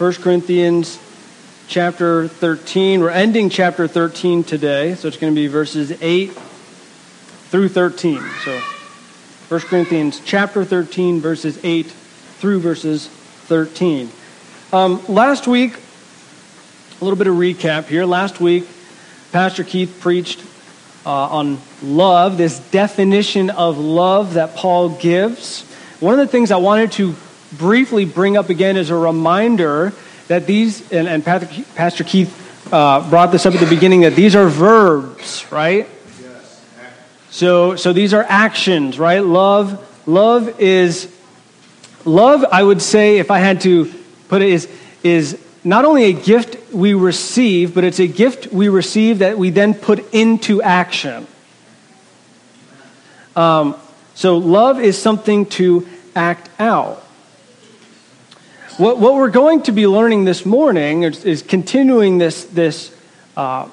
[0.00, 0.98] 1 Corinthians
[1.68, 3.00] chapter 13.
[3.00, 6.32] We're ending chapter 13 today, so it's going to be verses 8
[7.50, 8.18] through 13.
[8.42, 8.58] So
[9.50, 14.10] 1 Corinthians chapter 13, verses 8 through verses 13.
[14.72, 15.74] Um, last week,
[16.98, 18.06] a little bit of recap here.
[18.06, 18.66] Last week,
[19.32, 20.42] Pastor Keith preached
[21.04, 25.62] uh, on love, this definition of love that Paul gives.
[26.00, 27.14] One of the things I wanted to
[27.52, 29.92] briefly bring up again as a reminder
[30.28, 34.36] that these, and, and Pastor Keith uh, brought this up at the beginning, that these
[34.36, 35.88] are verbs, right?
[36.22, 36.64] Yes.
[37.30, 39.20] So, so these are actions, right?
[39.20, 41.12] Love, love is,
[42.04, 43.92] love, I would say, if I had to
[44.28, 44.68] put it, is,
[45.02, 49.50] is not only a gift we receive, but it's a gift we receive that we
[49.50, 51.26] then put into action.
[53.34, 53.74] Um,
[54.14, 57.04] so, love is something to act out.
[58.80, 62.96] What, what we're going to be learning this morning is, is continuing this, this
[63.36, 63.66] uh,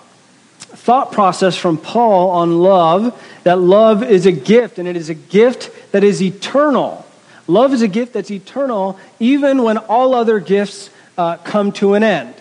[0.58, 5.14] thought process from Paul on love that love is a gift, and it is a
[5.14, 7.06] gift that is eternal.
[7.48, 12.04] Love is a gift that's eternal, even when all other gifts uh, come to an
[12.04, 12.34] end.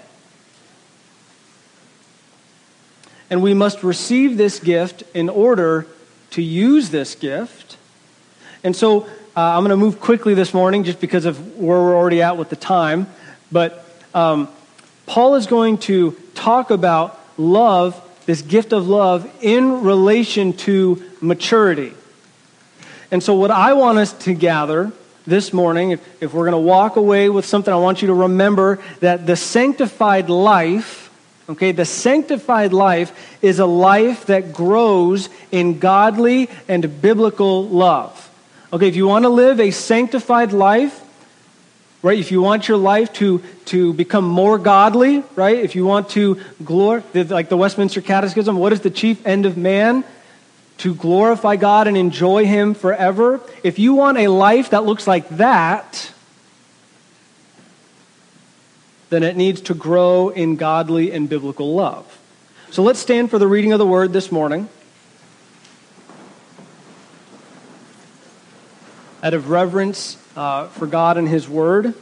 [3.31, 5.87] And we must receive this gift in order
[6.33, 7.77] to use this gift.
[8.65, 11.95] And so uh, I'm going to move quickly this morning just because of where we're
[11.95, 13.07] already at with the time.
[13.53, 13.85] But
[14.15, 14.49] um,
[15.05, 21.93] Paul is going to talk about love, this gift of love, in relation to maturity.
[23.11, 24.91] And so, what I want us to gather
[25.27, 28.15] this morning, if, if we're going to walk away with something, I want you to
[28.15, 31.11] remember that the sanctified life,
[31.51, 38.26] okay, the sanctified life is a life that grows in godly and biblical love.
[38.77, 41.03] Okay, if you want to live a sanctified life,
[42.03, 46.11] right, if you want your life to, to become more godly, right, if you want
[46.11, 50.05] to glorify, like the Westminster Catechism, what is the chief end of man?
[50.81, 53.41] To glorify God and enjoy Him forever.
[53.63, 56.13] If you want a life that looks like that,
[59.09, 62.19] then it needs to grow in godly and biblical love.
[62.73, 64.69] So let's stand for the reading of the word this morning.
[69.27, 71.95] Out of reverence uh, for God and His Word.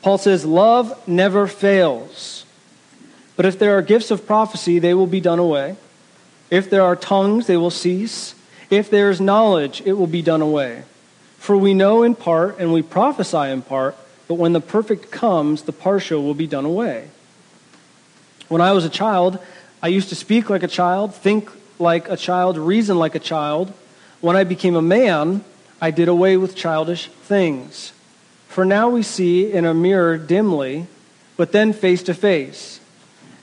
[0.00, 2.46] Paul says, Love never fails.
[3.36, 5.76] But if there are gifts of prophecy, they will be done away.
[6.48, 8.34] If there are tongues, they will cease.
[8.70, 10.84] If there is knowledge, it will be done away.
[11.36, 13.96] For we know in part and we prophesy in part,
[14.28, 17.10] but when the perfect comes, the partial will be done away.
[18.48, 19.38] When I was a child,
[19.82, 23.72] I used to speak like a child, think like a child, reason like a child.
[24.20, 25.44] When I became a man,
[25.80, 27.92] I did away with childish things.
[28.48, 30.86] For now we see in a mirror dimly,
[31.36, 32.80] but then face to face.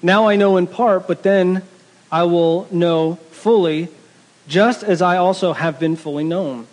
[0.02, 1.64] Now I know in part, but then
[2.12, 3.90] I will know fully,
[4.48, 6.68] just as I also have been fully known.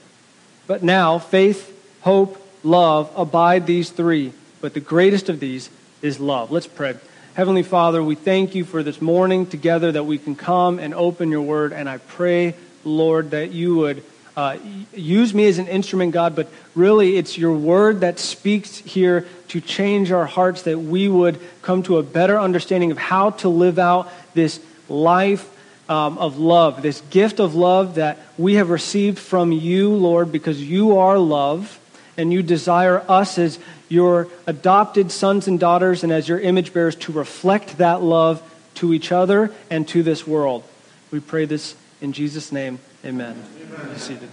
[0.67, 5.71] But now faith, hope, love abide these three, but the greatest of these
[6.03, 6.51] is love.
[6.51, 6.97] Let's pray.
[7.37, 11.31] Heavenly Father, we thank you for this morning together that we can come and open
[11.31, 11.75] your word.
[11.75, 14.03] And I pray, Lord, that you would
[14.39, 14.57] uh,
[14.95, 19.61] use me as an instrument, God, but really it's your word that speaks here to
[19.61, 23.79] change our hearts, that we would come to a better understanding of how to live
[23.79, 24.59] out this
[24.89, 25.47] life
[25.91, 30.67] um, of love, this gift of love that we have received from you, Lord, because
[30.67, 31.79] you are love
[32.17, 33.59] and you desire us as
[33.89, 38.43] your adopted sons and daughters and as your image bearers to reflect that love
[38.75, 40.65] to each other and to this world.
[41.11, 42.79] We pray this in Jesus' name.
[43.05, 43.43] Amen.
[43.63, 43.97] Amen.
[43.97, 44.29] Seated.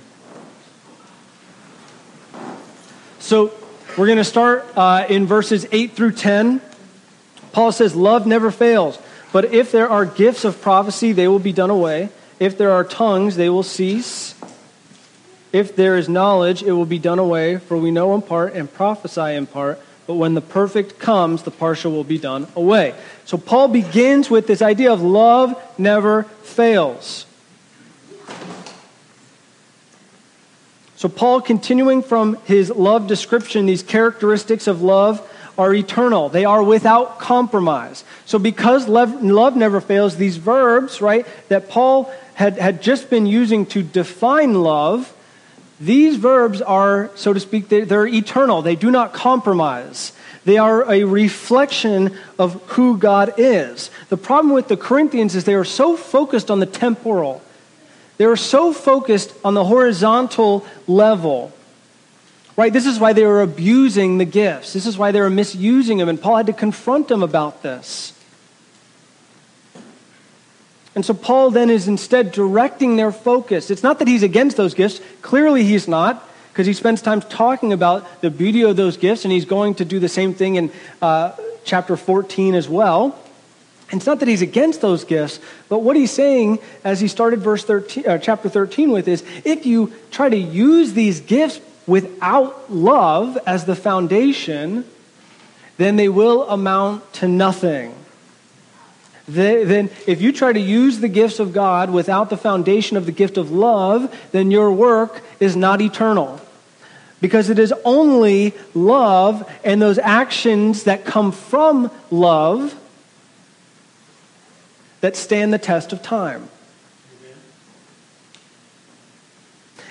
[3.20, 3.54] So
[3.98, 6.62] we're going to start uh, in verses 8 through 10.
[7.52, 9.00] Paul says, Love never fails.
[9.32, 12.10] But if there are gifts of prophecy, they will be done away.
[12.40, 14.36] If there are tongues, they will cease.
[15.54, 18.72] If there is knowledge, it will be done away, for we know in part and
[18.72, 22.94] prophesy in part, but when the perfect comes, the partial will be done away.
[23.24, 27.26] So Paul begins with this idea of love never fails.
[31.04, 35.22] So, Paul, continuing from his love description, these characteristics of love
[35.58, 36.30] are eternal.
[36.30, 38.06] They are without compromise.
[38.26, 43.66] So, because love, never fails, these verbs, right, that Paul had, had just been using
[43.66, 45.14] to define love,
[45.86, 48.62] these verbs are, so to speak, they're eternal.
[48.62, 50.14] They do not compromise.
[50.46, 53.90] They are a reflection of who God is.
[54.10, 57.42] The problem with the Corinthians is they are so focused on the temporal,
[58.18, 61.52] they are so focused on the horizontal level,
[62.56, 62.72] Right?
[62.72, 64.74] This is why they were abusing the gifts.
[64.74, 66.08] This is why they were misusing them.
[66.08, 68.13] And Paul had to confront them about this.
[70.96, 73.72] And so Paul then is instead directing their focus.
[73.72, 75.02] It's not that he's against those gifts.
[75.22, 79.32] Clearly, he's not, because he spends time talking about the beauty of those gifts, and
[79.32, 81.32] he's going to do the same thing in uh,
[81.64, 83.20] chapter 14 as well.
[83.92, 87.42] And it's not that he's against those gifts, but what he's saying as he started
[87.42, 92.72] verse 13, uh, chapter 13 with is if you try to use these gifts without
[92.72, 94.86] love as the foundation,
[95.78, 97.94] then they will amount to nothing.
[99.28, 103.12] Then, if you try to use the gifts of God without the foundation of the
[103.12, 106.42] gift of love, then your work is not eternal.
[107.22, 112.78] Because it is only love and those actions that come from love
[115.00, 116.50] that stand the test of time.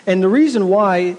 [0.07, 1.17] And the reason why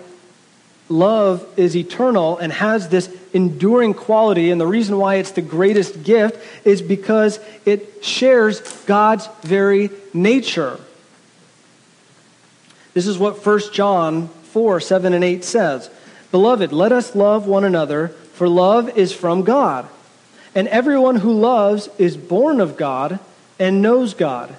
[0.90, 6.04] love is eternal and has this enduring quality, and the reason why it's the greatest
[6.04, 10.80] gift is because it shares God's very nature.
[12.94, 15.90] This is what 1 John 4 7 and 8 says.
[16.32, 19.88] Beloved, let us love one another, for love is from God.
[20.56, 23.20] And everyone who loves is born of God
[23.58, 24.56] and knows God.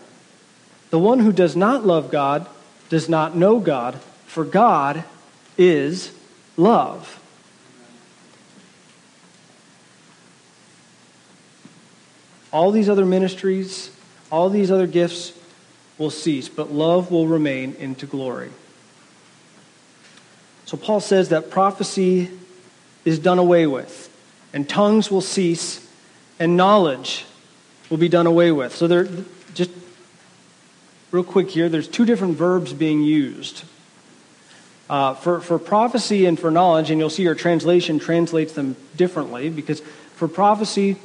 [0.91, 2.49] The one who does not love God
[2.89, 5.05] does not know God, for God
[5.57, 6.13] is
[6.57, 7.21] love.
[12.53, 13.91] All these other ministries,
[14.31, 15.33] all these other gifts
[15.99, 18.51] will cease, but love will remain into glory.
[20.67, 22.31] So Paul says that prophecy
[23.05, 24.09] is done away with,
[24.53, 25.87] and tongues will cease,
[26.39, 27.27] and knowledge
[27.91, 28.75] will be done away with.
[28.75, 29.09] So there
[29.55, 29.71] just
[31.11, 33.65] real quick here, there's two different verbs being used.
[34.89, 39.49] Uh, for, for prophecy and for knowledge, and you'll see your translation translates them differently
[39.49, 39.81] because
[40.15, 40.97] for prophecy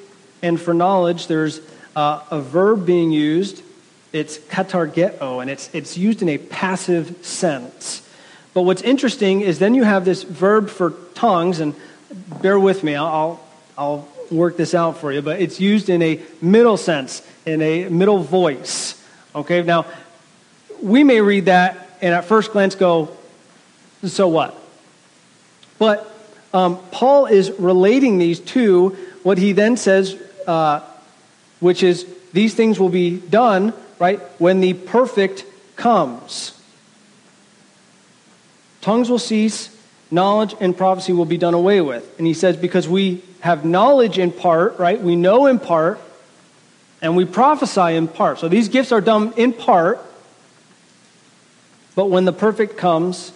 [0.41, 1.61] and for knowledge, there's
[1.95, 3.63] uh, a verb being used.
[4.11, 8.05] It's katargeo, and it's, it's used in a passive sense.
[8.53, 11.73] But what's interesting is then you have this verb for tongues, and
[12.41, 13.39] bear with me, I'll,
[13.77, 17.87] I'll work this out for you, but it's used in a middle sense, in a
[17.89, 19.01] middle voice.
[19.33, 19.85] Okay, now
[20.81, 23.15] we may read that and at first glance go,
[24.05, 24.55] so what?
[25.77, 26.15] But
[26.53, 28.89] um, Paul is relating these to
[29.23, 30.15] what he then says,
[30.47, 30.81] uh,
[31.59, 36.59] which is these things will be done, right, when the perfect comes.
[38.81, 39.75] Tongues will cease,
[40.09, 42.17] knowledge and prophecy will be done away with.
[42.17, 45.99] And he says, because we have knowledge in part, right, we know in part,
[47.01, 48.39] and we prophesy in part.
[48.39, 49.99] So these gifts are done in part,
[51.95, 53.31] but when the perfect comes,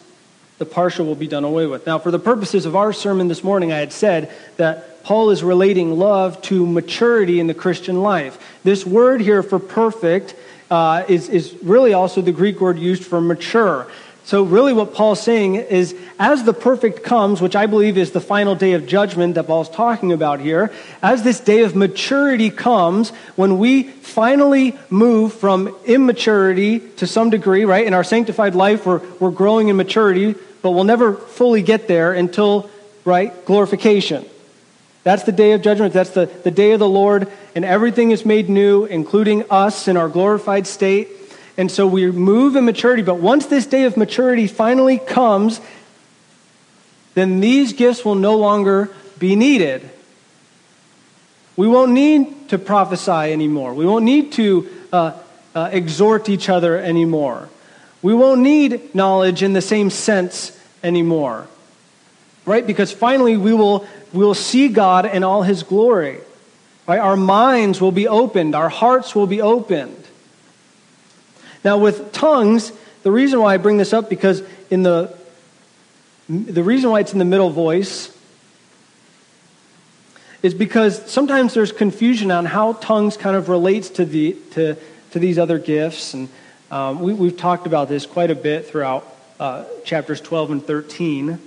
[0.57, 1.85] the partial will be done away with.
[1.85, 5.43] Now, for the purposes of our sermon this morning, I had said that Paul is
[5.43, 8.37] relating love to maturity in the Christian life.
[8.63, 10.35] This word here for perfect
[10.71, 13.87] uh, is, is really also the Greek word used for mature.
[14.25, 18.21] So, really, what Paul's saying is as the perfect comes, which I believe is the
[18.21, 20.71] final day of judgment that Paul's talking about here,
[21.01, 27.65] as this day of maturity comes, when we finally move from immaturity to some degree,
[27.65, 27.85] right?
[27.85, 32.13] In our sanctified life, we're, we're growing in maturity, but we'll never fully get there
[32.13, 32.69] until,
[33.03, 34.25] right, glorification.
[35.03, 35.93] That's the day of judgment.
[35.93, 39.97] That's the, the day of the Lord, and everything is made new, including us in
[39.97, 41.09] our glorified state.
[41.57, 43.03] And so we move in maturity.
[43.03, 45.61] But once this day of maturity finally comes,
[47.13, 49.87] then these gifts will no longer be needed.
[51.55, 53.73] We won't need to prophesy anymore.
[53.73, 55.13] We won't need to uh,
[55.53, 57.49] uh, exhort each other anymore.
[58.01, 61.47] We won't need knowledge in the same sense anymore.
[62.45, 62.65] Right?
[62.65, 66.19] Because finally we will, we will see God in all his glory.
[66.87, 66.99] Right?
[66.99, 70.02] Our minds will be opened, our hearts will be opened.
[71.63, 72.71] Now, with tongues,
[73.03, 75.15] the reason why I bring this up because in the
[76.29, 78.15] the reason why it's in the middle voice
[80.41, 84.77] is because sometimes there's confusion on how tongues kind of relates to the to
[85.11, 86.27] to these other gifts, and
[86.71, 89.07] um, we, have talked about this quite a bit throughout
[89.39, 91.39] uh, chapters 12 and 13.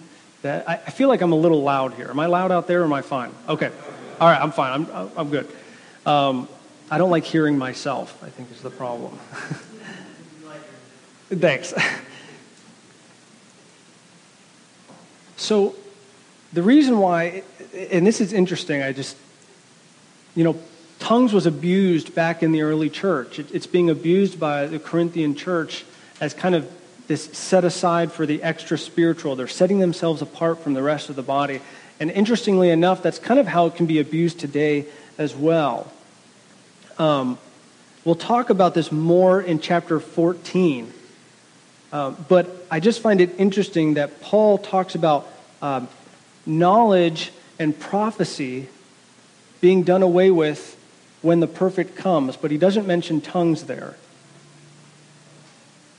[0.43, 2.09] That I, I, feel like I'm a little loud here.
[2.09, 3.33] Am I loud out there, or am I fine?
[3.49, 3.71] Okay,
[4.21, 4.87] all right, I'm fine.
[4.89, 5.49] I'm I'm good.
[6.05, 6.49] Um,
[6.91, 8.23] I don't like hearing myself.
[8.23, 9.19] I think is the problem.
[11.31, 11.73] Thanks.
[15.39, 15.77] So,
[16.55, 17.43] the reason why,
[17.75, 19.17] and this is interesting, I just,
[20.35, 20.59] you know,
[20.99, 23.39] tongues was abused back in the early church.
[23.39, 25.85] It's being abused by the Corinthian church
[26.21, 26.71] as kind of
[27.07, 29.37] this set aside for the extra spiritual.
[29.37, 31.61] They're setting themselves apart from the rest of the body.
[32.01, 34.87] And interestingly enough, that's kind of how it can be abused today
[35.19, 35.93] as well.
[36.99, 37.39] Um,
[38.05, 40.93] we'll talk about this more in chapter 14.
[41.93, 45.29] Uh, but I just find it interesting that Paul talks about
[45.63, 45.89] um,
[46.45, 48.69] knowledge and prophecy
[49.61, 50.75] being done away with
[51.23, 53.97] when the perfect comes, but he doesn't mention tongues there.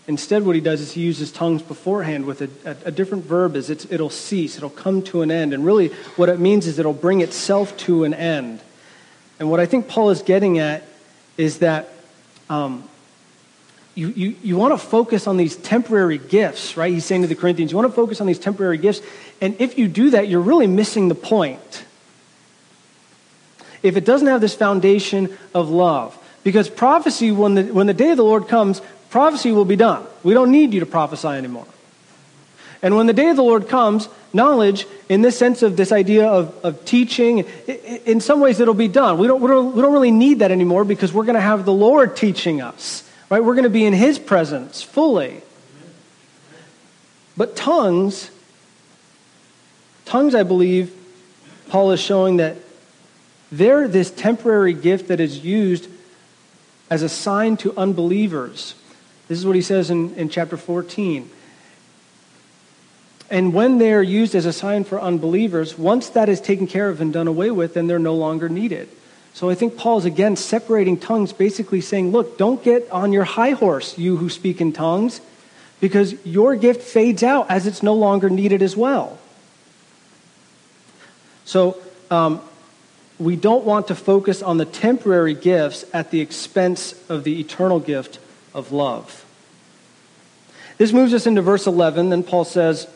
[0.08, 3.58] Instead, what he does is he uses tongues beforehand with a, a, a different verb
[3.58, 5.53] is it'll cease, it'll come to an end.
[5.53, 8.62] And really, what it means is it'll bring itself to an end.
[9.38, 10.84] And what I think Paul is getting at
[11.36, 11.89] is that
[12.50, 12.88] um,
[13.97, 16.93] you, you, you want to focus on these temporary gifts, right?
[16.93, 19.01] He's saying to the Corinthians, you want to focus on these temporary gifts.
[19.41, 21.83] And if you do that, you're really missing the point.
[23.81, 28.11] If it doesn't have this foundation of love, because prophecy, when the, when the day
[28.11, 30.05] of the Lord comes, prophecy will be done.
[30.23, 31.65] We don't need you to prophesy anymore.
[32.81, 36.27] And when the day of the Lord comes, knowledge, in this sense of this idea
[36.27, 37.39] of, of teaching,
[38.05, 39.17] in some ways it'll be done.
[39.17, 41.65] We don't, we, don't, we don't really need that anymore because we're going to have
[41.65, 43.43] the Lord teaching us, right?
[43.43, 45.41] We're going to be in His presence fully.
[47.36, 48.31] But tongues,
[50.05, 50.93] tongues, I believe,
[51.69, 52.57] Paul is showing that
[53.51, 55.88] they're this temporary gift that is used
[56.89, 58.74] as a sign to unbelievers
[59.27, 61.29] this is what he says in, in chapter 14.
[63.29, 67.01] And when they're used as a sign for unbelievers, once that is taken care of
[67.01, 68.88] and done away with, then they're no longer needed.
[69.38, 73.51] So I think Paul's again separating tongues, basically saying, look, don't get on your high
[73.51, 75.22] horse, you who speak in tongues,
[75.79, 79.20] because your gift fades out as it's no longer needed as well.
[81.46, 81.77] So
[82.10, 82.41] um,
[83.20, 87.79] we don't want to focus on the temporary gifts at the expense of the eternal
[87.79, 88.17] gift
[88.56, 89.24] of love.
[90.79, 92.10] This moves us into verse 11.
[92.10, 92.88] Then Paul says,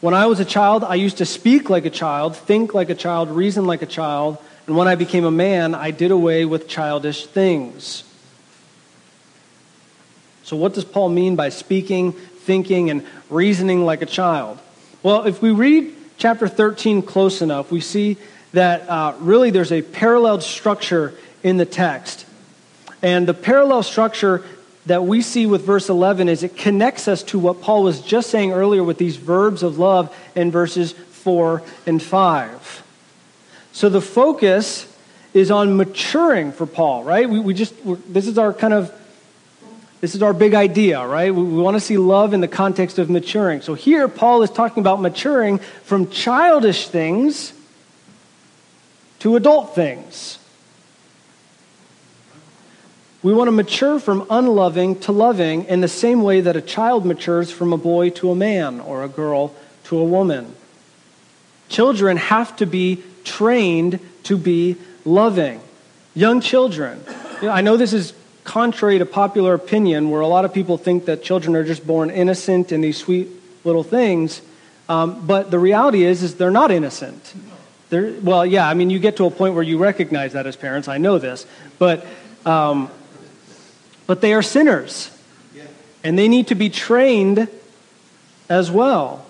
[0.00, 2.94] When I was a child, I used to speak like a child, think like a
[2.94, 4.38] child, reason like a child.
[4.66, 8.04] And when I became a man, I did away with childish things.
[10.44, 14.58] So, what does Paul mean by speaking, thinking, and reasoning like a child?
[15.02, 18.16] Well, if we read chapter 13 close enough, we see
[18.52, 22.26] that uh, really there's a parallel structure in the text.
[23.02, 24.44] And the parallel structure
[24.86, 28.30] that we see with verse 11 is it connects us to what Paul was just
[28.30, 32.81] saying earlier with these verbs of love in verses 4 and 5.
[33.72, 34.86] So the focus
[35.34, 37.28] is on maturing for Paul, right?
[37.28, 37.74] We, we just,
[38.12, 38.92] this is our kind of,
[40.00, 41.34] this is our big idea, right?
[41.34, 43.62] We, we want to see love in the context of maturing.
[43.62, 47.54] So here, Paul is talking about maturing from childish things
[49.20, 50.38] to adult things.
[53.22, 57.06] We want to mature from unloving to loving in the same way that a child
[57.06, 60.56] matures from a boy to a man or a girl to a woman.
[61.68, 65.60] Children have to be trained to be loving.
[66.14, 67.02] Young children.
[67.40, 68.12] You know, I know this is
[68.44, 72.10] contrary to popular opinion, where a lot of people think that children are just born
[72.10, 73.28] innocent and these sweet
[73.64, 74.42] little things.
[74.88, 77.34] Um, but the reality is, is they're not innocent.
[77.88, 80.56] They're, well, yeah, I mean, you get to a point where you recognize that as
[80.56, 80.88] parents.
[80.88, 81.46] I know this,
[81.78, 82.04] but
[82.44, 82.90] um,
[84.06, 85.10] but they are sinners.
[86.04, 87.48] And they need to be trained
[88.48, 89.24] as well.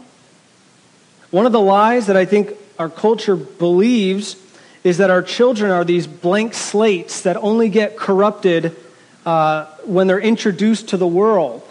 [1.31, 4.37] One of the lies that I think our culture believes
[4.85, 8.77] is that our children are these blank slates that only get corrupted
[9.25, 11.67] uh, when they're introduced to the world.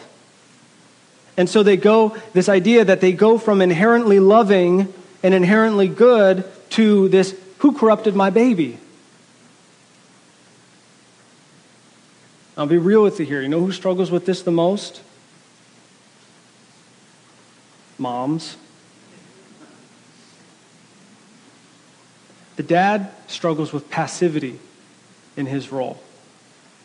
[1.37, 4.93] And so they go, this idea that they go from inherently loving
[5.23, 8.77] and inherently good to this, who corrupted my baby?
[12.57, 13.41] I'll be real with you here.
[13.41, 15.01] You know who struggles with this the most?
[17.97, 18.55] Moms.
[22.61, 24.59] The dad struggles with passivity
[25.35, 25.99] in his role.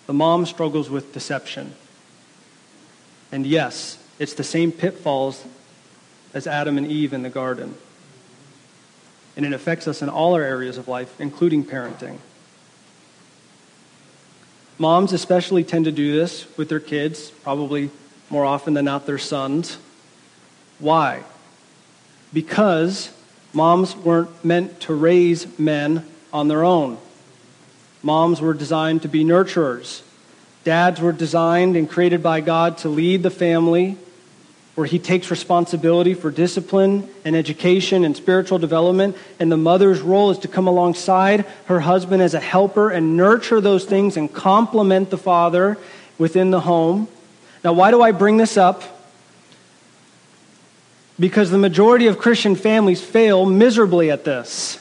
[0.07, 1.75] The mom struggles with deception.
[3.31, 5.45] And yes, it's the same pitfalls
[6.33, 7.75] as Adam and Eve in the garden.
[9.37, 12.21] And it affects us in all our areas of life, including parenting.
[14.79, 17.91] Moms especially tend to do this with their kids, probably
[18.31, 19.77] more often than not their sons.
[20.79, 21.23] Why?
[22.33, 23.11] Because
[23.57, 26.99] moms weren't meant to raise men on their own.
[28.03, 30.03] Moms were designed to be nurturers.
[30.63, 33.97] Dads were designed and created by God to lead the family
[34.75, 39.17] where he takes responsibility for discipline and education and spiritual development.
[39.41, 43.63] And the mother's role is to come alongside her husband as a helper and nurture
[43.63, 45.79] those things and complement the father
[46.19, 47.09] within the home.
[47.65, 48.83] Now, why do I bring this up?
[51.19, 54.79] Because the majority of Christian families fail miserably at this.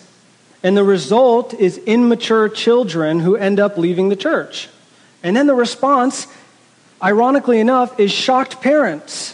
[0.63, 4.67] And the result is immature children who end up leaving the church.
[5.23, 6.27] And then the response,
[7.01, 9.31] ironically enough, is shocked parents.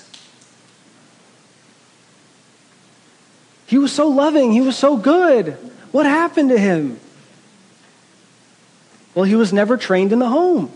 [3.66, 5.54] He was so loving, he was so good.
[5.92, 7.00] What happened to him?
[9.16, 10.72] Well, he was never trained in the home.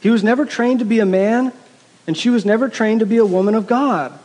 [0.00, 1.52] He was never trained to be a man,
[2.06, 4.16] and she was never trained to be a woman of God.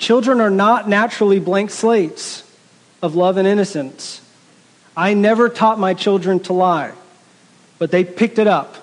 [0.00, 2.42] Children are not naturally blank slates
[3.02, 4.22] of love and innocence.
[4.96, 6.92] I never taught my children to lie,
[7.78, 8.76] but they picked it up.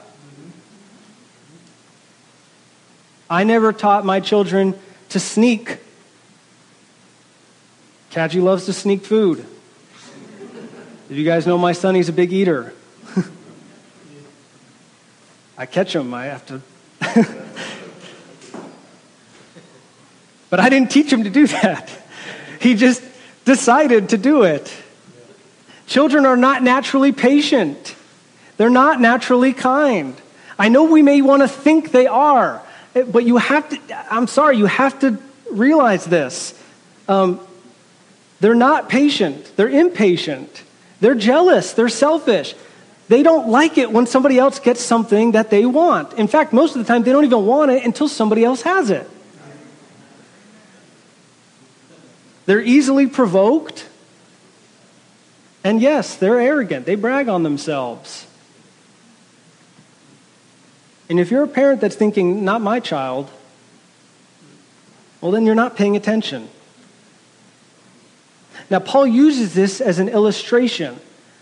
[3.27, 4.77] I never taught my children
[5.09, 5.79] to sneak.
[8.11, 9.43] Kaji loves to sneak food.
[11.09, 12.75] If you guys know my son, he's a big eater.
[15.57, 16.61] I catch him, I have to.
[20.49, 21.89] but I didn't teach him to do that.
[22.59, 23.03] He just
[23.45, 24.73] decided to do it.
[25.85, 27.95] Children are not naturally patient,
[28.57, 30.15] they're not naturally kind.
[30.59, 32.63] I know we may want to think they are,
[32.93, 33.79] but you have to,
[34.11, 35.19] I'm sorry, you have to
[35.51, 36.59] realize this.
[37.07, 37.39] Um,
[38.39, 40.63] they're not patient, they're impatient.
[40.99, 42.55] They're jealous, they're selfish.
[43.07, 46.13] They don't like it when somebody else gets something that they want.
[46.13, 48.89] In fact, most of the time, they don't even want it until somebody else has
[48.89, 49.09] it.
[52.47, 53.87] They're easily provoked.
[55.63, 56.85] And yes, they're arrogant.
[56.85, 58.25] They brag on themselves.
[61.09, 63.29] And if you're a parent that's thinking, not my child,
[65.21, 66.49] well, then you're not paying attention.
[68.69, 70.99] Now, Paul uses this as an illustration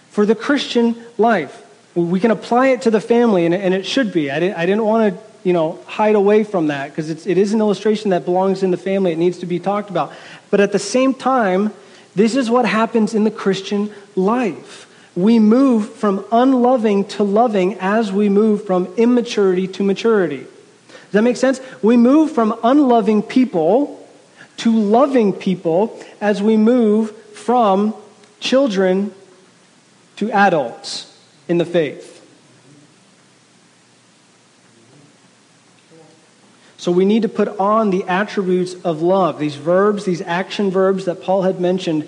[0.10, 1.64] for the Christian life.
[1.94, 4.32] We can apply it to the family, and, it should be.
[4.32, 8.10] I didn't, want to you know, hide away from that because it is an illustration
[8.10, 9.12] that belongs in the family.
[9.12, 10.12] It needs to be talked about.
[10.56, 11.74] But at the same time,
[12.16, 14.90] this is what happens in the Christian life.
[15.14, 20.46] We move from unloving to loving as we move from immaturity to maturity.
[20.48, 21.60] Does that make sense?
[21.82, 24.08] We move from unloving people
[24.60, 27.94] to loving people as we move from
[28.40, 29.14] children
[30.16, 32.15] to adults in the faith.
[36.86, 41.06] So we need to put on the attributes of love, these verbs, these action verbs
[41.06, 42.08] that Paul had mentioned.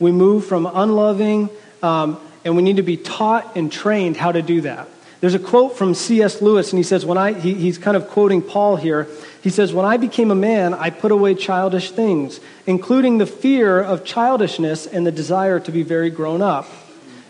[0.00, 1.48] We move from unloving,
[1.80, 4.88] um, and we need to be taught and trained how to do that.
[5.20, 6.42] There's a quote from C.S.
[6.42, 9.06] Lewis, and he says, when I, he, he's kind of quoting Paul here.
[9.42, 13.80] He says, When I became a man, I put away childish things, including the fear
[13.80, 16.66] of childishness and the desire to be very grown up.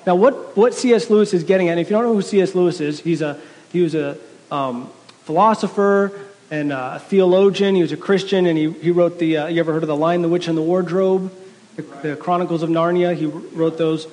[0.06, 1.10] Now, what, what C.S.
[1.10, 2.54] Lewis is getting at, if you don't know who C.S.
[2.54, 3.38] Lewis is, he's a,
[3.70, 4.16] he was a
[4.50, 4.88] um,
[5.24, 6.18] philosopher
[6.50, 7.74] and a theologian.
[7.74, 9.96] He was a Christian, and he, he wrote the, uh, you ever heard of The
[9.96, 11.32] Lion, the Witch, and the Wardrobe?
[11.76, 13.14] The, the Chronicles of Narnia.
[13.14, 14.06] He wrote those.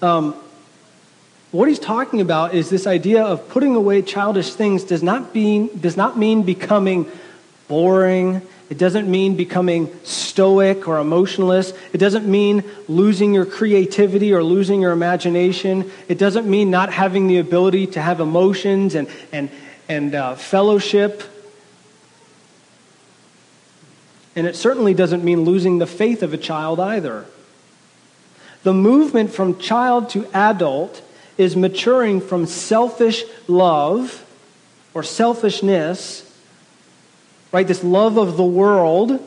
[0.00, 0.34] Um,
[1.50, 5.68] what he's talking about is this idea of putting away childish things does not, mean,
[5.80, 7.10] does not mean becoming
[7.68, 11.72] boring it doesn't mean becoming stoic or emotionless.
[11.92, 15.90] It doesn't mean losing your creativity or losing your imagination.
[16.06, 19.50] It doesn't mean not having the ability to have emotions and, and,
[19.88, 21.24] and uh, fellowship.
[24.36, 27.26] And it certainly doesn't mean losing the faith of a child either.
[28.62, 31.02] The movement from child to adult
[31.38, 34.24] is maturing from selfish love
[34.94, 36.30] or selfishness
[37.52, 37.66] right?
[37.66, 39.24] This love of the world,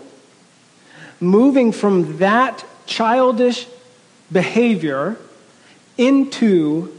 [1.19, 3.67] moving from that childish
[4.31, 5.17] behavior
[5.97, 6.93] into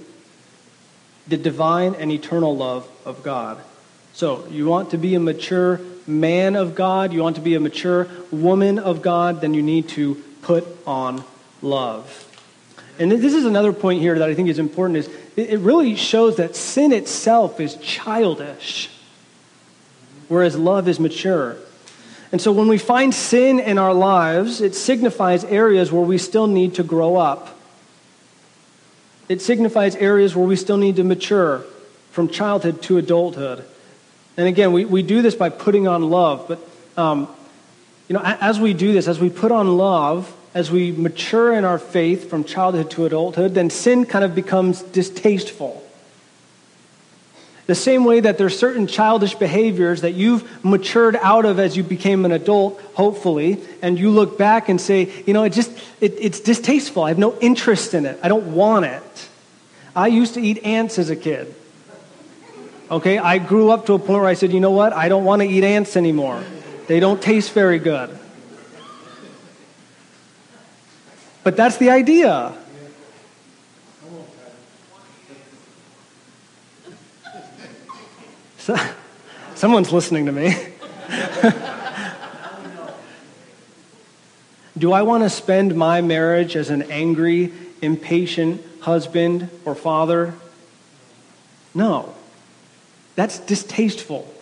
[1.27, 3.59] the divine and eternal love of God.
[4.13, 7.61] So, you want to be a mature man of God, you want to be a
[7.61, 11.25] mature woman of God, then you need to put on
[11.63, 12.21] love.
[12.99, 16.37] And this is another point here that I think is important is it really shows
[16.37, 18.91] that sin itself is childish
[20.29, 21.57] whereas love is mature.
[22.33, 26.47] And so when we find sin in our lives, it signifies areas where we still
[26.47, 27.57] need to grow up.
[29.29, 31.65] It signifies areas where we still need to mature
[32.11, 33.65] from childhood to adulthood.
[34.37, 36.47] And again, we, we do this by putting on love.
[36.49, 36.59] But,
[36.97, 37.29] um,
[38.09, 41.65] you know, as we do this, as we put on love, as we mature in
[41.65, 45.83] our faith from childhood to adulthood, then sin kind of becomes distasteful.
[47.67, 51.83] The same way that there's certain childish behaviors that you've matured out of as you
[51.83, 55.71] became an adult, hopefully, and you look back and say, you know, it just
[56.01, 57.05] it, it's distasteful.
[57.05, 58.19] I have no interest in it.
[58.23, 59.29] I don't want it.
[59.97, 61.55] I used to eat ants as a kid.
[62.91, 64.93] Okay, I grew up to a point where I said, you know what?
[64.93, 66.43] I don't want to eat ants anymore.
[66.87, 68.19] They don't taste very good.
[71.43, 72.53] But that's the idea.
[78.59, 78.77] So,
[79.55, 80.55] someone's listening to me.
[84.77, 90.35] Do I want to spend my marriage as an angry, impatient husband or father?
[91.75, 92.15] No.
[93.15, 94.33] That's distasteful.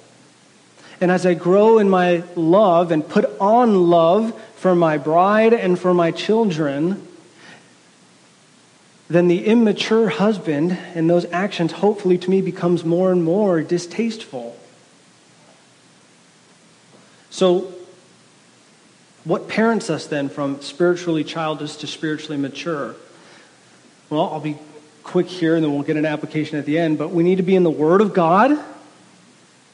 [1.01, 5.79] And as I grow in my love and put on love for my bride and
[5.79, 7.07] for my children,
[9.11, 14.57] then the immature husband and those actions hopefully to me becomes more and more distasteful.
[17.31, 17.73] So
[19.25, 22.95] what parents us then from spiritually childish to spiritually mature?
[24.09, 24.59] Well, I'll be
[25.03, 27.43] quick here and then we'll get an application at the end, but we need to
[27.43, 28.59] be in the Word of God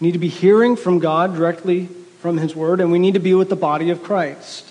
[0.01, 1.87] we need to be hearing from God directly
[2.21, 4.65] from His Word, and we need to be with the body of Christ.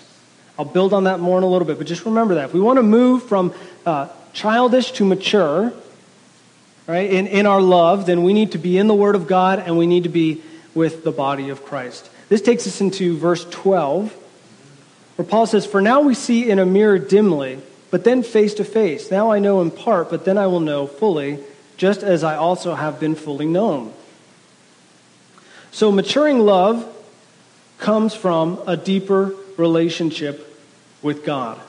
[0.58, 2.46] I'll build on that more in a little bit, but just remember that.
[2.46, 3.52] If we want to move from
[3.84, 5.72] uh, childish to mature,
[6.86, 9.58] right, in, in our love, then we need to be in the Word of God
[9.58, 10.42] and we need to be
[10.74, 12.10] with the body of Christ.
[12.28, 14.12] This takes us into verse 12,
[15.16, 17.60] where Paul says, For now we see in a mirror dimly,
[17.90, 19.10] but then face to face.
[19.10, 21.38] Now I know in part, but then I will know fully,
[21.76, 23.92] just as I also have been fully known.
[25.70, 26.86] So, maturing love
[27.78, 30.60] comes from a deeper relationship
[31.02, 31.60] with God.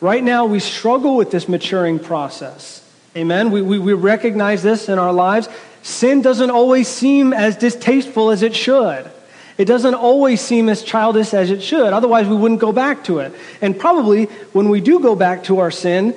[0.00, 2.82] Right now, we struggle with this maturing process.
[3.16, 3.50] Amen?
[3.50, 5.48] We, we, we, recognize this in our lives.
[5.82, 9.10] Sin doesn't always seem as distasteful as it should.
[9.58, 11.92] It doesn't always seem as childish as it should.
[11.92, 13.32] Otherwise, we wouldn't go back to it.
[13.62, 16.14] And probably when we do go back to our sin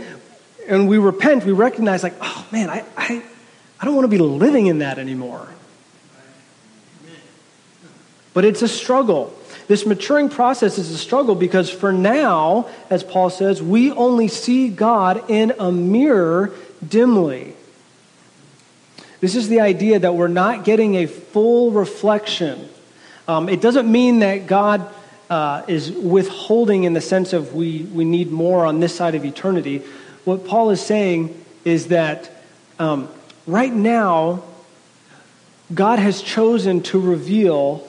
[0.68, 3.24] and we repent, we recognize, like, oh man, I, I,
[3.80, 5.48] I don't want to be living in that anymore.
[8.34, 9.34] But it's a struggle.
[9.68, 14.68] This maturing process is a struggle because for now, as Paul says, we only see
[14.70, 16.52] God in a mirror
[16.86, 17.54] dimly.
[19.22, 22.68] This is the idea that we're not getting a full reflection.
[23.30, 24.92] Um, it doesn't mean that God
[25.30, 29.24] uh, is withholding in the sense of we, we need more on this side of
[29.24, 29.84] eternity.
[30.26, 32.32] What Paul is saying is that
[32.80, 33.08] um,
[33.46, 34.42] right now,
[35.72, 37.88] God has chosen to reveal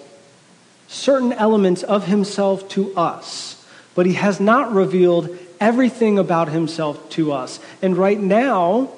[0.88, 7.32] certain elements of himself to us, but he has not revealed everything about himself to
[7.32, 7.60] us.
[7.80, 8.90] And right now,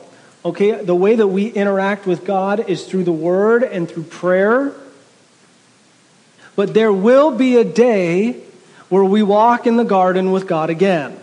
[0.44, 4.74] okay, the way that we interact with God is through the word and through prayer.
[6.54, 8.42] But there will be a day
[8.88, 11.18] where we walk in the garden with God again.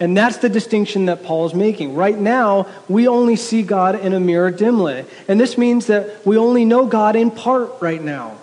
[0.00, 1.94] And that's the distinction that Paul is making.
[1.94, 5.04] Right now, we only see God in a mirror dimly.
[5.28, 8.36] And this means that we only know God in part right now.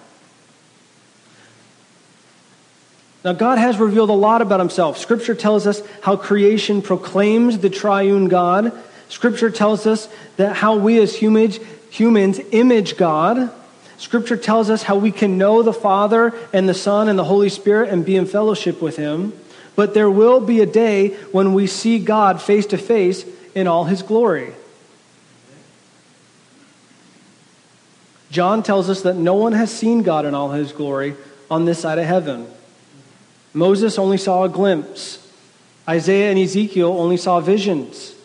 [3.25, 4.97] Now, God has revealed a lot about himself.
[4.97, 8.71] Scripture tells us how creation proclaims the triune God.
[9.09, 13.51] Scripture tells us that how we as humans, humans image God.
[13.99, 17.49] Scripture tells us how we can know the Father and the Son and the Holy
[17.49, 19.33] Spirit and be in fellowship with him.
[19.75, 23.83] But there will be a day when we see God face to face in all
[23.83, 24.53] his glory.
[28.31, 31.15] John tells us that no one has seen God in all his glory
[31.51, 32.47] on this side of heaven.
[33.53, 35.27] Moses only saw a glimpse.
[35.87, 38.15] Isaiah and Ezekiel only saw visions.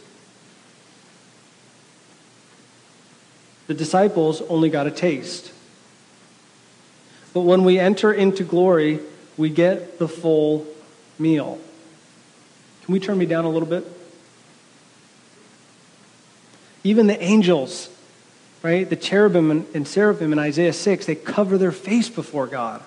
[3.67, 5.51] The disciples only got a taste.
[7.35, 9.01] But when we enter into glory,
[9.37, 10.66] we get the full
[11.18, 11.59] meal.
[12.85, 13.85] Can we turn me down a little bit?
[16.85, 17.88] Even the angels,
[18.62, 18.88] right?
[18.88, 22.83] The cherubim and seraphim in Isaiah 6, they cover their face before God.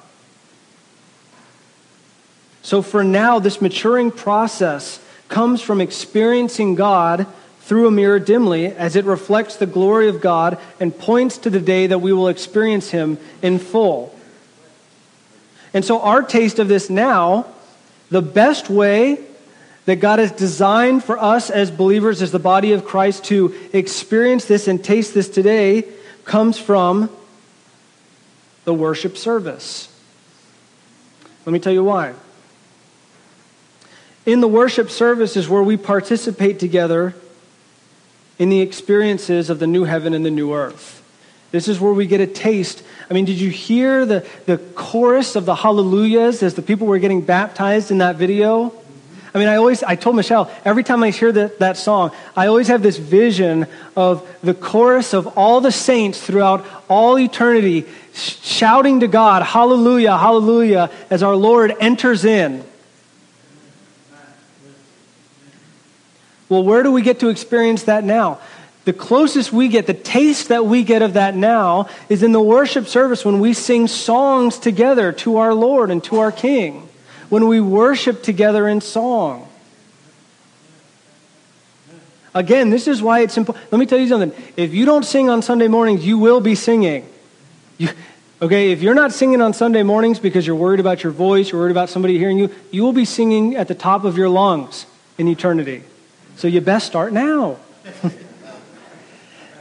[2.62, 7.28] So for now, this maturing process comes from experiencing God
[7.62, 11.60] through a mirror dimly as it reflects the glory of God and points to the
[11.60, 14.17] day that we will experience Him in full.
[15.78, 17.46] And so, our taste of this now,
[18.10, 19.20] the best way
[19.86, 24.46] that God has designed for us as believers, as the body of Christ, to experience
[24.46, 25.84] this and taste this today
[26.26, 27.12] comes from
[28.64, 29.96] the worship service.
[31.46, 32.16] Let me tell you why
[34.26, 37.14] in the worship service is where we participate together
[38.40, 40.97] in the experiences of the new heaven and the new earth.
[41.52, 42.84] This is where we get a taste.
[43.10, 47.00] I mean, did you hear the, the chorus of the hallelujahs as the people were
[47.00, 48.74] getting baptized in that video?
[49.34, 52.48] I mean, I always, I told Michelle, every time I hear that, that song, I
[52.48, 59.02] always have this vision of the chorus of all the saints throughout all eternity shouting
[59.02, 62.64] to God, Hallelujah, Hallelujah, as our Lord enters in.
[66.50, 68.40] Well, where do we get to experience that now?
[68.88, 72.42] The closest we get, the taste that we get of that now, is in the
[72.42, 76.88] worship service when we sing songs together to our Lord and to our King,
[77.28, 79.46] when we worship together in song.
[82.34, 83.70] Again, this is why it's important.
[83.74, 84.32] Let me tell you something.
[84.56, 87.06] If you don't sing on Sunday mornings, you will be singing.
[87.78, 87.90] You,
[88.42, 91.60] okay, if you're not singing on Sunday mornings because you're worried about your voice, you're
[91.60, 94.86] worried about somebody hearing you, you will be singing at the top of your lungs
[95.18, 95.84] in eternity.
[96.38, 97.58] So you best start now.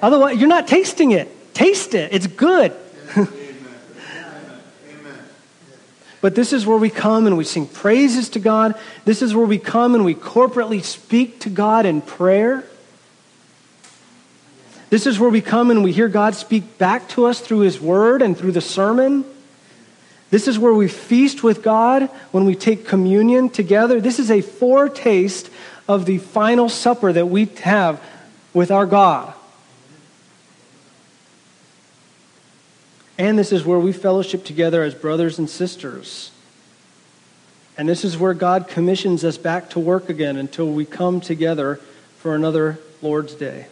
[0.03, 1.55] Otherwise, you're not tasting it.
[1.55, 2.13] Taste it.
[2.13, 2.75] It's good.
[6.27, 8.75] But this is where we come and we sing praises to God.
[9.05, 12.65] This is where we come and we corporately speak to God in prayer.
[14.91, 17.81] This is where we come and we hear God speak back to us through His
[17.81, 19.25] Word and through the sermon.
[20.31, 24.01] This is where we feast with God when we take communion together.
[24.01, 25.49] This is a foretaste
[25.87, 28.03] of the final supper that we have
[28.53, 29.33] with our God.
[33.19, 36.31] And this is where we fellowship together as brothers and sisters.
[37.79, 41.77] And this is where God commissions us back to work again until we come together
[42.19, 43.67] for another Lord's Day.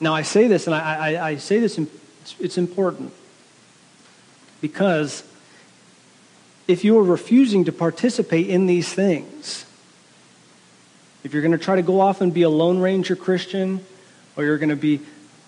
[0.00, 1.78] Now, I say this, and I, I, I say this,
[2.38, 3.12] it's important.
[4.60, 5.24] Because
[6.66, 9.64] if you are refusing to participate in these things,
[11.22, 13.84] if you're going to try to go off and be a Lone Ranger Christian,
[14.36, 15.00] or you're going to be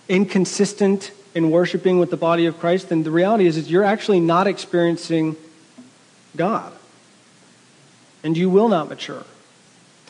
[0.08, 4.20] inconsistent in worshiping with the body of Christ, then the reality is, is you're actually
[4.20, 5.36] not experiencing
[6.36, 6.72] God.
[8.22, 9.24] And you will not mature.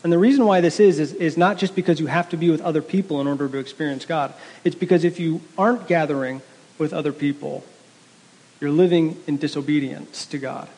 [0.04, 2.48] And the reason why this is, is, is not just because you have to be
[2.48, 4.32] with other people in order to experience God.
[4.62, 6.42] It's because if you aren't gathering
[6.78, 7.64] with other people,
[8.60, 10.68] you're living in disobedience to God.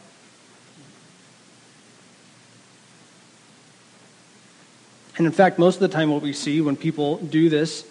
[5.19, 7.85] And in fact, most of the time, what we see when people do this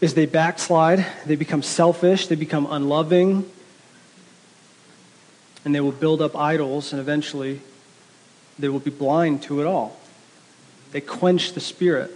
[0.00, 3.50] is they backslide, they become selfish, they become unloving,
[5.64, 7.60] and they will build up idols, and eventually
[8.58, 9.98] they will be blind to it all.
[10.92, 12.12] They quench the spirit.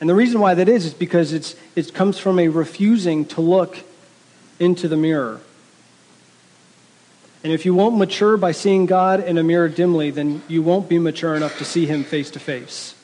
[0.00, 3.40] And the reason why that is is because it's, it comes from a refusing to
[3.40, 3.78] look
[4.60, 5.40] into the mirror.
[7.44, 10.88] And if you won't mature by seeing God in a mirror dimly, then you won't
[10.88, 12.94] be mature enough to see Him face to face.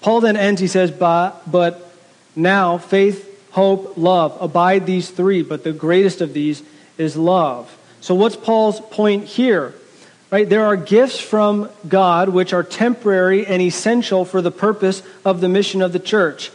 [0.00, 1.92] Paul then ends, he says, but,
[2.36, 6.62] now faith, hope, love abide these three, but the greatest of these
[6.96, 7.76] is love.
[8.00, 9.74] So, what's Paul's point here?
[10.30, 10.48] Right?
[10.48, 15.48] There are gifts from God which are temporary and essential for the purpose of the
[15.48, 16.52] mission of the church.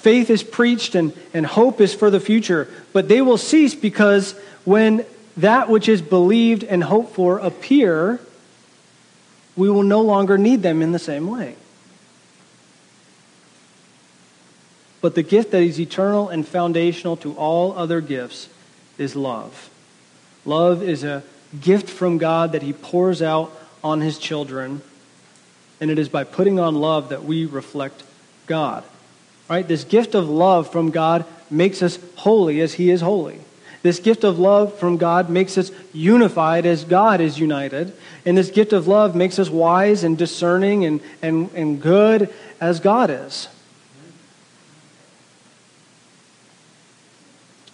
[0.00, 4.32] Faith is preached and, and hope is for the future, but they will cease because
[4.64, 5.04] when
[5.36, 8.18] that which is believed and hoped for appear,
[9.56, 11.54] we will no longer need them in the same way.
[15.02, 18.48] But the gift that is eternal and foundational to all other gifts
[18.96, 19.68] is love.
[20.46, 21.22] Love is a
[21.60, 23.52] gift from God that He pours out
[23.84, 24.80] on His children,
[25.78, 28.02] and it is by putting on love that we reflect
[28.46, 28.82] God.
[29.50, 29.66] Right?
[29.66, 33.40] This gift of love from God makes us holy as He is holy.
[33.82, 37.92] This gift of love from God makes us unified as God is united.
[38.24, 42.78] And this gift of love makes us wise and discerning and, and, and good as
[42.78, 43.48] God is.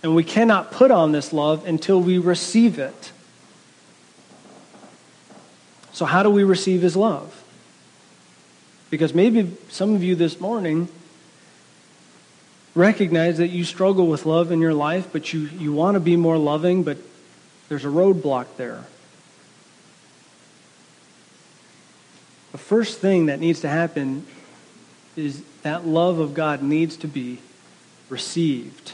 [0.03, 3.13] And we cannot put on this love until we receive it.
[5.93, 7.43] So, how do we receive His love?
[8.89, 10.89] Because maybe some of you this morning
[12.77, 16.15] recognize that you struggle with love in your life, but you, you want to be
[16.15, 16.99] more loving, but
[17.69, 18.85] there's a roadblock there.
[22.53, 24.27] The first thing that needs to happen
[25.17, 27.39] is that love of God needs to be
[28.09, 28.93] received.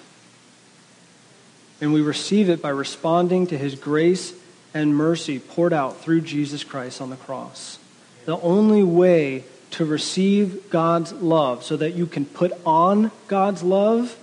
[1.80, 4.32] And we receive it by responding to his grace
[4.72, 7.78] and mercy poured out through Jesus Christ on the cross.
[8.24, 14.18] The only way to receive God's love so that you can put on God's love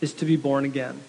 [0.00, 1.00] is to be born again.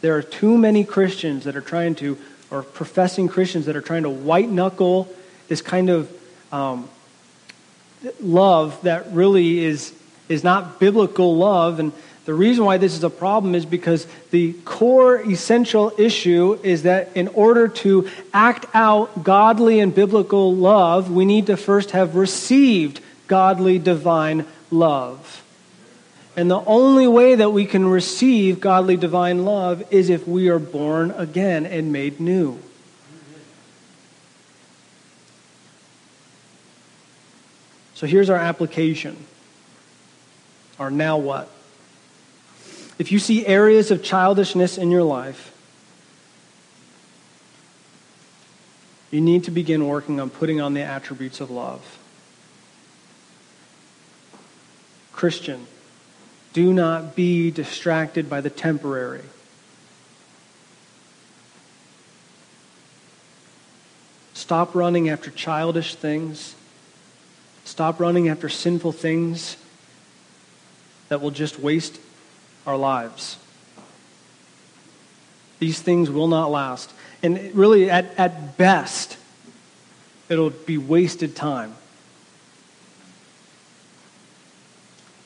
[0.00, 2.18] There are too many Christians that are trying to,
[2.50, 5.08] or professing Christians that are trying to white knuckle
[5.48, 6.10] this kind of
[6.52, 6.88] um,
[8.20, 9.92] love that really is,
[10.28, 11.80] is not biblical love.
[11.80, 11.92] And
[12.28, 17.08] the reason why this is a problem is because the core essential issue is that
[17.14, 23.00] in order to act out godly and biblical love, we need to first have received
[23.28, 25.42] godly divine love.
[26.36, 30.58] And the only way that we can receive godly divine love is if we are
[30.58, 32.58] born again and made new.
[37.94, 39.16] So here's our application.
[40.78, 41.48] Our now what?
[42.98, 45.54] If you see areas of childishness in your life,
[49.12, 51.98] you need to begin working on putting on the attributes of love.
[55.12, 55.66] Christian,
[56.52, 59.22] do not be distracted by the temporary.
[64.34, 66.54] Stop running after childish things.
[67.64, 69.56] Stop running after sinful things
[71.08, 72.00] that will just waste
[72.68, 73.36] our lives.
[75.58, 76.92] These things will not last.
[77.20, 79.16] And really, at, at best,
[80.28, 81.74] it'll be wasted time.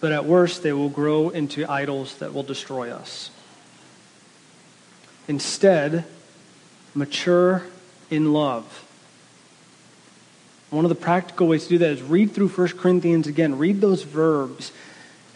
[0.02, 3.30] but at worst, they will grow into idols that will destroy us.
[5.28, 6.04] Instead,
[6.92, 7.62] mature
[8.10, 8.84] in love.
[10.70, 13.58] One of the practical ways to do that is read through 1 Corinthians again.
[13.58, 14.72] Read those verbs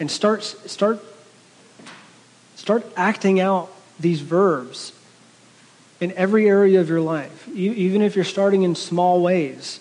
[0.00, 1.00] and start, start,
[2.66, 4.92] start acting out these verbs
[6.00, 9.78] in every area of your life, even if you're starting in small ways.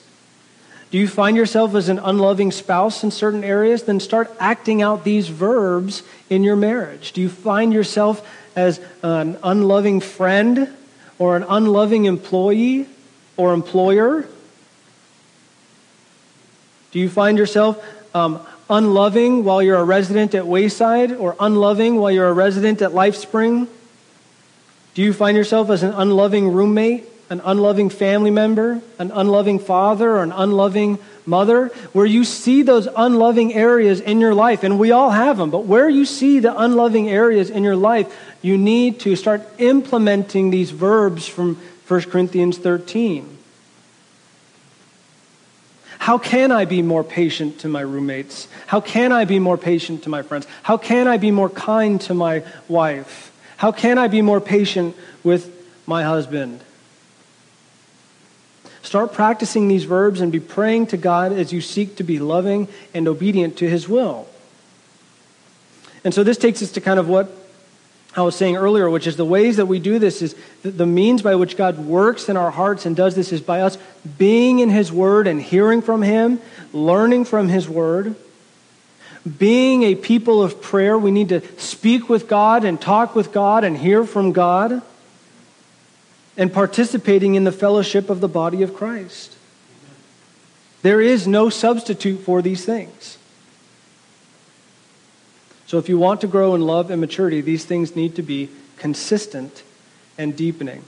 [0.91, 3.81] Do you find yourself as an unloving spouse in certain areas?
[3.81, 7.13] Then start acting out these verbs in your marriage.
[7.13, 8.23] Do you find yourself
[8.55, 10.71] as an unloving friend
[11.17, 12.87] or an unloving employee
[13.35, 14.27] or employer?
[16.91, 22.11] Do you find yourself um, unloving while you're a resident at Wayside or unloving while
[22.11, 23.67] you're a resident at LifeSpring?
[24.93, 30.09] Do you find yourself as an unloving roommate an unloving family member, an unloving father,
[30.11, 34.91] or an unloving mother, where you see those unloving areas in your life, and we
[34.91, 38.99] all have them, but where you see the unloving areas in your life, you need
[38.99, 41.55] to start implementing these verbs from
[41.87, 43.37] 1 Corinthians 13.
[46.05, 48.47] How can I be more patient to my roommates?
[48.67, 50.45] How can I be more patient to my friends?
[50.61, 53.35] How can I be more kind to my wife?
[53.57, 55.51] How can I be more patient with
[55.87, 56.61] my husband?
[58.83, 62.67] Start practicing these verbs and be praying to God as you seek to be loving
[62.93, 64.27] and obedient to His will.
[66.03, 67.35] And so this takes us to kind of what
[68.15, 71.21] I was saying earlier, which is the ways that we do this is the means
[71.21, 73.77] by which God works in our hearts and does this is by us
[74.17, 76.39] being in His Word and hearing from Him,
[76.71, 78.15] learning from His Word.
[79.37, 83.63] Being a people of prayer, we need to speak with God and talk with God
[83.63, 84.81] and hear from God
[86.37, 89.35] and participating in the fellowship of the body of Christ.
[90.83, 93.17] There is no substitute for these things.
[95.75, 98.47] So, if you want to grow in love and maturity, these things need to be
[98.77, 99.61] consistent
[100.17, 100.85] and deepening.